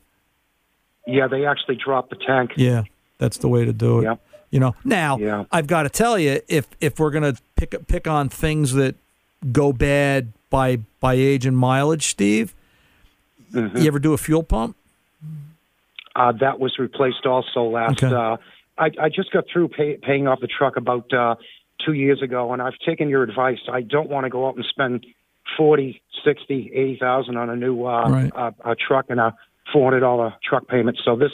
[1.07, 2.53] Yeah, they actually dropped the tank.
[2.57, 2.85] Yeah,
[3.19, 4.03] that's the way to do it.
[4.05, 4.21] Yep.
[4.51, 5.45] You know, now Yeah.
[5.51, 8.95] I've got to tell you, if if we're gonna pick pick on things that
[9.51, 12.55] go bad by by age and mileage, Steve,
[13.53, 13.79] Mm-hmm.
[13.79, 14.77] you ever do a fuel pump?
[16.19, 18.03] Uh, that was replaced also last.
[18.03, 18.13] Okay.
[18.15, 18.37] Uh,
[18.77, 21.37] I, I just got through pay, paying off the truck about uh,
[21.85, 23.59] two years ago, and I've taken your advice.
[23.73, 25.07] I don't want to go out and spend
[25.57, 28.33] forty, sixty, eighty thousand on a new uh, Right.
[28.35, 29.35] uh, a truck and a
[29.73, 30.99] four hundred dollar truck payment.
[31.05, 31.33] So this,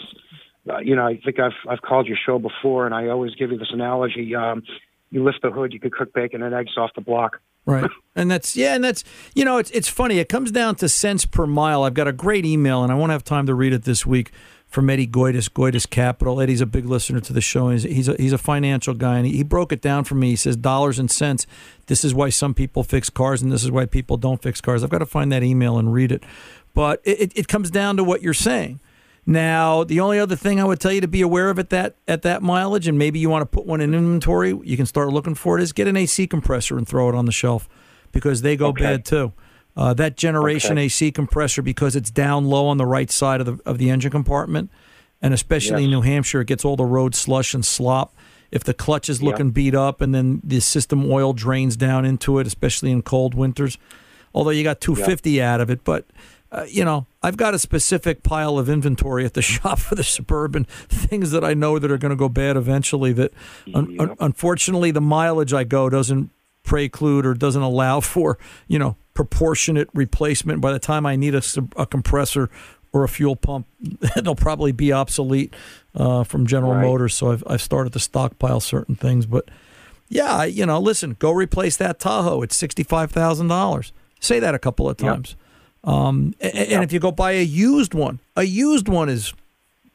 [0.70, 3.50] uh, you know, I think I've I've called your show before, and I always give
[3.50, 4.34] you this analogy.
[4.34, 4.62] Um,
[5.10, 7.40] you lift the hood, you could cook bacon and eggs off the block.
[7.66, 7.88] Right.
[8.16, 9.04] And that's yeah, and that's
[9.34, 10.18] you know, it's it's funny.
[10.18, 11.82] It comes down to cents per mile.
[11.82, 14.30] I've got a great email and I won't have time to read it this week
[14.74, 16.40] from Eddie Goitis, Goitis Capital.
[16.40, 17.70] Eddie's a big listener to the show.
[17.70, 20.30] He's he's a, he's a financial guy and he, he broke it down for me.
[20.30, 21.46] He says dollars and cents.
[21.86, 24.82] This is why some people fix cars and this is why people don't fix cars.
[24.82, 26.24] I've got to find that email and read it.
[26.74, 28.80] But it, it, it comes down to what you're saying.
[29.26, 31.94] Now, the only other thing I would tell you to be aware of at that
[32.08, 35.10] at that mileage, and maybe you want to put one in inventory, you can start
[35.12, 35.62] looking for it.
[35.62, 37.68] Is get an AC compressor and throw it on the shelf
[38.10, 38.82] because they go Okay.
[38.82, 39.32] bad too.
[39.76, 40.84] Uh, that generation Okay.
[40.84, 44.10] AC compressor because it's down low on the right side of the of the engine
[44.10, 44.70] compartment,
[45.20, 48.14] and especially in New Hampshire, it gets all the road slush and slop.
[48.52, 49.30] If the clutch is Yeah.
[49.30, 53.34] looking beat up, and then the system oil drains down into it, especially in cold
[53.34, 53.76] winters,
[54.32, 56.04] although you got 250 out of it, but
[56.52, 60.04] uh, you know, I've got a specific pile of inventory at the shop for the
[60.04, 63.12] suburban things that I know that are going to go bad eventually.
[63.12, 63.32] That
[63.74, 66.30] un- un- unfortunately, the mileage I go doesn't
[66.64, 70.60] preclude or doesn't allow for you know proportionate replacement.
[70.60, 71.42] By the time I need a,
[71.76, 72.50] a compressor
[72.92, 73.66] or a fuel pump,
[74.22, 75.54] they'll probably be obsolete
[75.94, 76.82] uh, from General Right.
[76.82, 77.14] Motors.
[77.14, 79.48] So I've I've started to stockpile certain things, but.
[80.10, 82.42] Yeah, you know, listen, go replace that Tahoe.
[82.42, 83.90] It's sixty-five thousand dollars.
[84.20, 85.10] Say that a couple of Yep.
[85.12, 85.36] times.
[85.82, 89.32] Um, a- a- and if you go buy a used one, a used one is,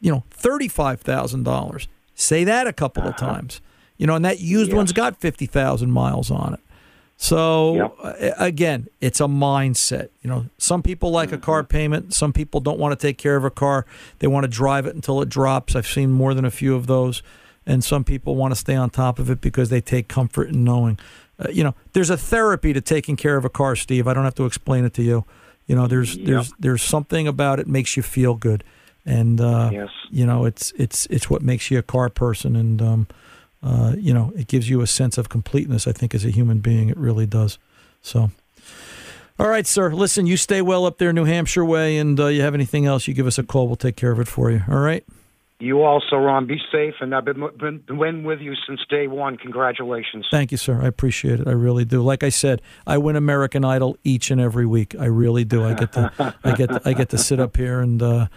[0.02, 1.88] you know, thirty-five thousand dollars.
[2.16, 3.62] Say that a couple of times.
[4.00, 6.60] You know, and that used one's got fifty thousand miles on it.
[7.18, 10.08] So uh, again, it's a mindset.
[10.22, 12.14] You know, some people like a car payment.
[12.14, 13.86] Some people don't want to take care of a car.
[14.20, 15.76] They want to drive it until it drops.
[15.76, 17.22] I've seen more than a few of those.
[17.66, 20.64] And some people want to stay on top of it because they take comfort in
[20.64, 20.98] knowing.
[21.38, 24.08] Uh, you know, there's a therapy to taking care of a car, Steve.
[24.08, 25.26] I don't have to explain it to you.
[25.68, 28.64] You know, there's there's there's something about it makes you feel good,
[29.06, 29.90] and uh, Yes.
[30.10, 33.08] you know, it's it's it's what makes you a car person, and um,
[33.62, 35.88] uh, you know, it gives you a sense of completeness.
[35.88, 37.58] I think as a human being, it really does.
[38.02, 38.32] So,
[39.38, 39.94] all right, sir.
[39.94, 43.08] Listen, you stay well up there, New Hampshire way, and uh, you have anything else,
[43.08, 43.68] you give us a call.
[43.68, 44.62] We'll take care of it for you.
[44.70, 45.04] All right.
[45.62, 46.46] You also, Ron.
[46.46, 49.36] Be safe, and I've been, been been with you since day one.
[49.36, 50.26] Congratulations.
[50.32, 50.82] Thank you, sir.
[50.82, 51.50] I appreciate it.
[51.50, 52.02] I really do.
[52.02, 54.96] Like I said, I win American Idol each and every week.
[54.98, 55.66] I really do.
[55.66, 58.28] I get to, I get, to, I get to sit up here, and uh,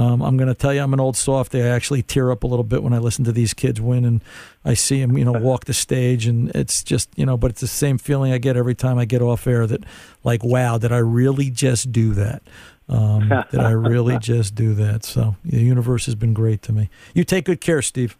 [0.00, 1.62] um, I'm going to tell you, I'm an old softy.
[1.62, 4.22] I actually tear up a little bit when I listen to these kids win, and
[4.64, 7.60] I see them, you know, walk the stage, and it's just, you know, but it's
[7.60, 9.66] the same feeling I get every time I get off air.
[9.66, 9.84] That,
[10.24, 12.42] like, wow, did I really just do that?
[12.88, 15.04] Um, did I really just do that?
[15.04, 16.88] So the universe has been great to me.
[17.14, 18.16] You take good care, Steve.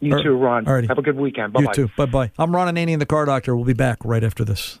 [0.00, 0.64] You All- too, Ron.
[0.64, 0.88] alrighty.
[0.88, 1.52] Have a good weekend.
[1.52, 1.90] Bye You too.
[1.96, 2.30] Bye bye.
[2.36, 3.54] I'm Ron Ananian, the car doctor.
[3.54, 4.80] We'll be back right after this.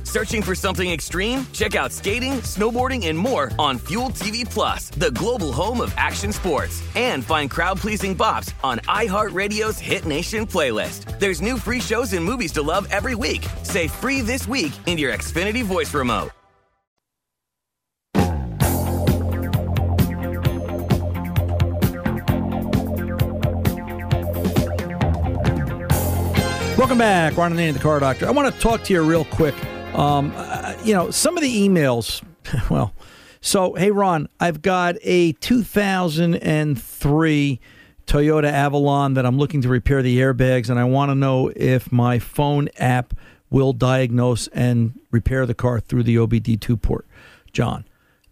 [0.11, 1.47] Searching for something extreme?
[1.53, 6.33] Check out skating, snowboarding, and more on Fuel TV Plus, the global home of action
[6.33, 6.83] sports.
[6.97, 11.17] And find crowd-pleasing bops on iHeartRadio's Hit Nation playlist.
[11.17, 13.47] There's new free shows and movies to love every week.
[13.63, 16.31] Say free this week in your Xfinity voice remote.
[26.77, 28.27] Welcome back, Ron Ananian, the Car Doctor.
[28.27, 29.55] I want to talk to you real quick.
[29.93, 32.21] Um, uh, you know, some of the emails.
[32.69, 32.93] Well,
[33.39, 37.59] so hey, Ron, I've got a 2003
[38.07, 41.91] Toyota Avalon that I'm looking to repair the airbags, and I want to know if
[41.91, 43.13] my phone app
[43.49, 47.05] will diagnose and repair the car through the OBD2 port.
[47.53, 47.85] John,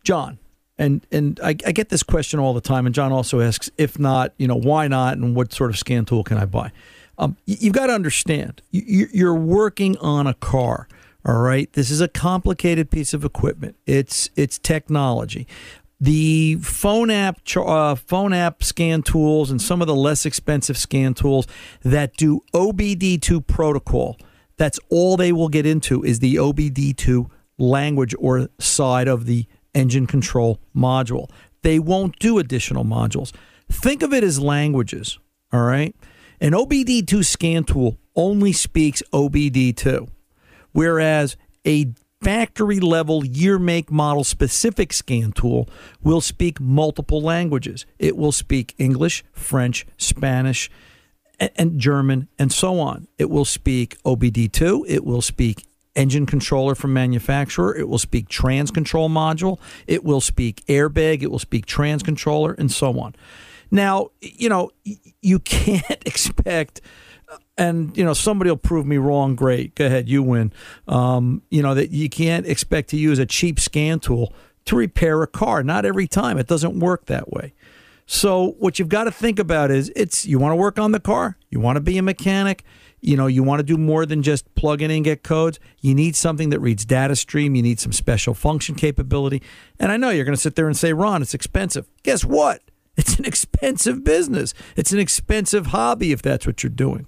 [0.04, 0.40] John,
[0.78, 4.00] and and I, I get this question all the time, and John also asks, if
[4.00, 6.72] not, you know, why not, and what sort of scan tool can I buy?
[7.18, 10.88] Um, you've got to understand, you, you're working on a car.
[11.26, 13.76] All right, this is a complicated piece of equipment.
[13.86, 15.48] It's it's technology.
[16.00, 21.14] The phone app, uh, phone app scan tools, and some of the less expensive scan
[21.14, 21.46] tools
[21.84, 24.18] that do OBD2 protocol.
[24.56, 30.08] That's all they will get into is the OBD2 language or side of the engine
[30.08, 31.30] control module.
[31.64, 33.34] They won't do additional modules.
[33.70, 35.20] Think of it as languages.
[35.52, 35.94] All right,
[36.40, 40.08] an OBD2 scan tool only speaks OBD2
[40.72, 45.70] whereas a factory level year make model specific scan tool
[46.02, 47.86] will speak multiple languages.
[47.98, 50.70] It will speak english french spanish
[51.40, 53.08] and, german and so on.
[53.18, 55.66] It will speak obd2 it will speak
[55.96, 57.76] engine controller from manufacturer.
[57.76, 59.60] It will speak trans control module.
[59.86, 61.22] It will speak airbag.
[61.22, 63.16] It will speak trans controller and so on.
[63.72, 64.72] Now you know
[65.22, 66.82] you can't expect
[67.58, 69.36] and you know somebody will prove me wrong.
[69.36, 70.54] Great, go ahead, you win.
[70.88, 74.34] Um, you know that you can't expect to use a cheap scan tool
[74.66, 75.64] to repair a car.
[75.64, 76.38] Not every time.
[76.38, 77.54] It doesn't work that way.
[78.06, 81.00] So what you've got to think about is it's you want to work on the
[81.00, 81.38] car.
[81.52, 82.64] You want to be a mechanic.
[83.02, 85.60] You know, you want to do more than just plug in and get codes.
[85.80, 87.56] You need something that reads data stream.
[87.56, 89.42] You need some special function capability.
[89.80, 91.88] And I know you're going to sit there and say, Ron, it's expensive.
[92.04, 92.62] Guess what?
[92.98, 94.54] It's an expensive business.
[94.76, 97.08] It's an expensive hobby if that's what you're doing.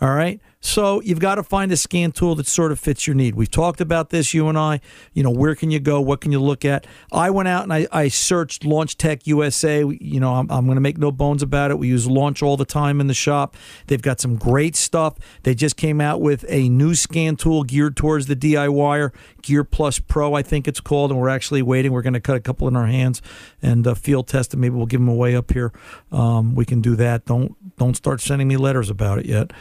[0.00, 0.40] All right.
[0.64, 3.34] So you've got to find a scan tool that sort of fits your need.
[3.34, 4.80] We've talked about this, you and I.
[5.12, 6.00] You know, where can you go?
[6.00, 6.86] What can you look at?
[7.10, 9.84] I went out and I, I searched Launch Tech USA.
[9.84, 11.78] You know, I'm, I'm going to make no bones about it.
[11.78, 13.56] We use Launch all the time in the shop.
[13.88, 15.18] They've got some great stuff.
[15.42, 19.12] They just came out with a new scan tool geared towards the DIYer,
[19.42, 21.10] Gear Plus Pro, I think it's called.
[21.10, 21.90] And we're actually waiting.
[21.90, 23.20] We're going to cut a couple in our hands
[23.60, 25.72] and uh, field test, and maybe we'll give them away up here.
[26.12, 27.24] Um, we can do that.
[27.24, 29.52] Don't don't start sending me letters about it yet.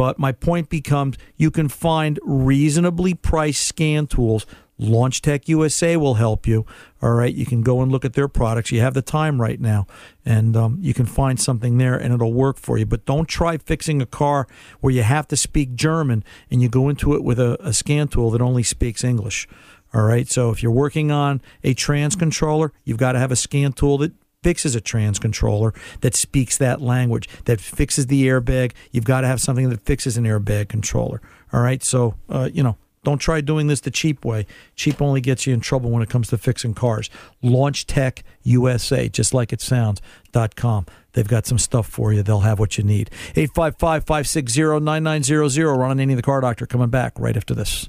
[0.00, 4.46] But my point becomes you can find reasonably priced scan tools.
[4.78, 6.64] Launch Tech USA will help you.
[7.02, 7.34] All right.
[7.34, 8.72] You can go and look at their products.
[8.72, 9.86] You have the time right now,
[10.24, 12.86] and um, you can find something there and it'll work for you.
[12.86, 14.48] But don't try fixing a car
[14.80, 18.08] where you have to speak German and you go into it with a, a scan
[18.08, 19.46] tool that only speaks English.
[19.92, 20.26] All right.
[20.26, 23.98] So if you're working on a trans controller, you've got to have a scan tool
[23.98, 24.12] that
[24.42, 28.72] fixes a trans controller that speaks that language, that fixes the airbag.
[28.90, 31.20] You've got to have something that fixes an airbag controller.
[31.52, 31.82] All right.
[31.82, 34.46] So, uh, you know, don't try doing this the cheap way.
[34.76, 37.08] Cheap only gets you in trouble when it comes to fixing cars.
[37.42, 40.84] Launch Tech USA, just like it sounds, dot com.
[41.12, 42.22] They've got some stuff for you.
[42.22, 43.10] They'll have what you need.
[43.36, 45.76] 855 560 9900.
[45.76, 47.88] Ron and the Car Doctor coming back right after this.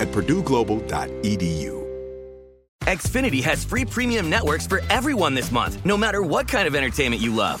[0.00, 1.78] at purdueglobal.edu.
[2.88, 7.20] Xfinity has free premium networks for everyone this month, no matter what kind of entertainment
[7.20, 7.60] you love.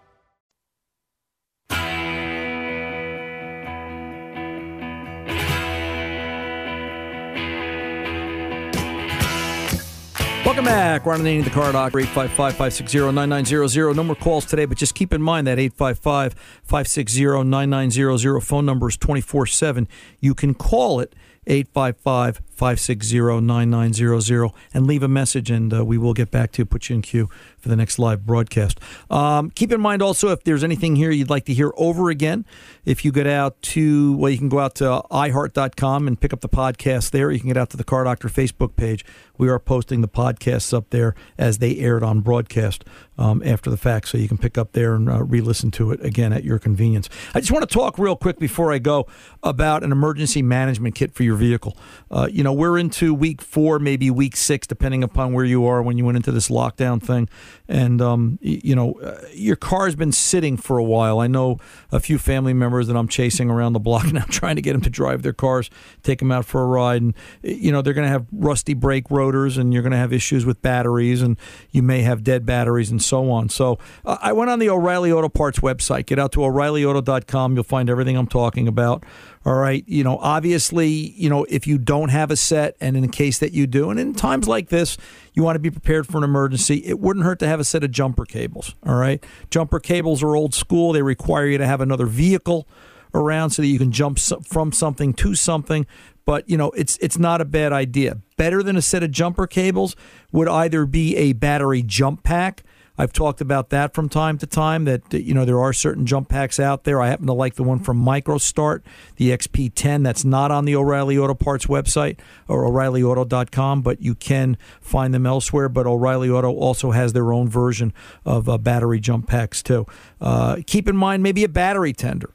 [10.43, 11.05] Welcome back.
[11.05, 13.95] Ron Ananian, the car doctor, 855 560 9900.
[13.95, 16.33] No more calls today, but just keep in mind that 855
[16.63, 19.87] 560 9900 phone number is 24 7.
[20.19, 21.15] You can call it
[21.45, 26.65] 855 560 9900 and leave a message, and uh, we will get back to you,
[26.65, 28.79] put you in queue for the next live broadcast.
[29.09, 32.45] Um, keep in mind also if there's anything here you'd like to hear over again,
[32.85, 36.41] if you get out to, well, you can go out to iHeart.com and pick up
[36.41, 37.31] the podcast there.
[37.31, 39.05] You can get out to the Car Doctor Facebook page.
[39.37, 42.83] We are posting the podcasts up there as they aired on broadcast
[43.17, 45.91] um, after the fact, so you can pick up there and uh, re listen to
[45.91, 47.09] it again at your convenience.
[47.33, 49.07] I just want to talk real quick before I go
[49.41, 51.75] about an emergency management kit for your vehicle.
[52.11, 55.81] Uh, you know, we're into week four, maybe week six, depending upon where you are
[55.81, 57.29] when you went into this lockdown thing.
[57.67, 61.19] And, um, you know, uh, your car's been sitting for a while.
[61.19, 61.57] I know
[61.91, 64.81] a few family members that I'm chasing around the block now trying to get them
[64.81, 65.69] to drive their cars,
[66.03, 67.01] take them out for a ride.
[67.01, 70.13] And, you know, they're going to have rusty brake rotors and you're going to have
[70.13, 71.37] issues with batteries and
[71.71, 73.49] you may have dead batteries and so on.
[73.49, 76.05] So uh, I went on the O'Reilly Auto Parts website.
[76.05, 77.55] Get out to o'ReillyAuto.com.
[77.55, 79.03] You'll find everything I'm talking about.
[79.43, 79.83] All right.
[79.87, 83.39] You know, obviously, you know, if you don't have a set and in the case
[83.39, 84.97] that you do, and in times like this,
[85.33, 87.83] you want to be prepared for an emergency, it wouldn't hurt to have a set
[87.83, 88.75] of jumper cables.
[88.85, 89.23] All right.
[89.49, 90.93] Jumper cables are old school.
[90.93, 92.67] They require you to have another vehicle
[93.13, 95.87] around so that you can jump from something to something.
[96.25, 98.19] But you know, it's it's not a bad idea.
[98.37, 99.95] Better than a set of jumper cables
[100.31, 102.63] would either be a battery jump pack.
[103.01, 104.85] I've talked about that from time to time.
[104.85, 107.01] That you know there are certain jump packs out there.
[107.01, 108.83] I happen to like the one from MicroStart,
[109.15, 110.03] the XP10.
[110.03, 115.25] That's not on the O'Reilly Auto Parts website or O'ReillyAuto.com, but you can find them
[115.25, 115.67] elsewhere.
[115.67, 117.91] But O'Reilly Auto also has their own version
[118.23, 119.87] of uh, battery jump packs too.
[120.19, 122.29] Uh, keep in mind maybe a battery tender.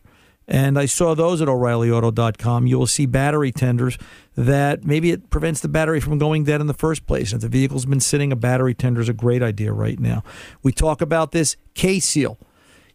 [0.48, 2.66] And I saw those at O'ReillyAuto.com.
[2.66, 3.98] You will see battery tenders
[4.36, 7.32] that maybe it prevents the battery from going dead in the first place.
[7.32, 10.22] If the vehicle's been sitting, a battery tender is a great idea right now.
[10.62, 12.38] We talk about this K Seal.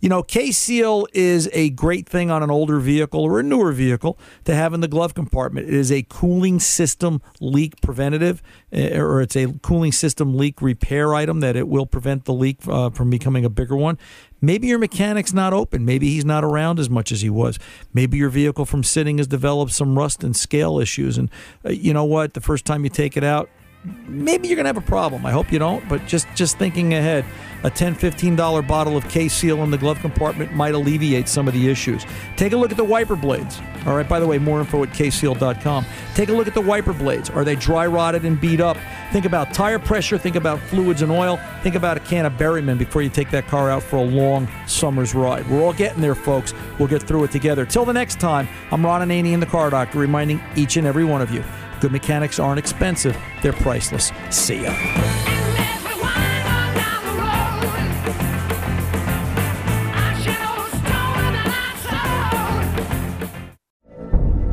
[0.01, 3.71] You know, K Seal is a great thing on an older vehicle or a newer
[3.71, 5.67] vehicle to have in the glove compartment.
[5.67, 8.41] It is a cooling system leak preventative,
[8.71, 12.57] eh, or it's a cooling system leak repair item that it will prevent the leak
[12.67, 13.99] uh, from becoming a bigger one.
[14.41, 15.85] Maybe your mechanic's not open.
[15.85, 17.59] Maybe he's not around as much as he was.
[17.93, 21.19] Maybe your vehicle from sitting has developed some rust and scale issues.
[21.19, 21.29] And
[21.63, 22.33] uh, you know what?
[22.33, 23.51] The first time you take it out,
[23.83, 25.25] maybe you're going to have a problem.
[25.25, 27.25] I hope you don't, but just just thinking ahead,
[27.63, 31.69] a $10, $15 bottle of K-Seal in the glove compartment might alleviate some of the
[31.69, 32.05] issues.
[32.35, 33.59] Take a look at the wiper blades.
[33.85, 35.85] All right, by the way, more info at kseal.com.
[36.15, 37.29] Take a look at the wiper blades.
[37.29, 38.77] Are they dry rotted and beat up?
[39.11, 42.77] Think about tire pressure, think about fluids and oil, think about a can of Berryman
[42.77, 45.47] before you take that car out for a long summer's ride.
[45.49, 46.53] We're all getting there, folks.
[46.79, 47.65] We'll get through it together.
[47.65, 51.21] Till the next time, I'm Ron Ananian, the car doctor, reminding each and every one
[51.21, 51.43] of you
[51.81, 54.11] Good mechanics aren't expensive, they're priceless.
[54.29, 54.71] See ya.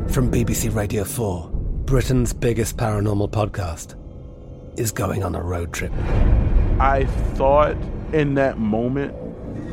[0.09, 1.51] From BBC Radio 4,
[1.85, 3.95] Britain's biggest paranormal podcast
[4.81, 5.93] is going on a road trip.
[6.81, 7.05] I
[7.35, 7.77] thought
[8.15, 9.15] in that moment,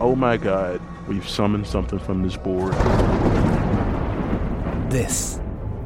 [0.02, 2.74] oh my God, we've summoned something from this board.
[4.92, 5.40] This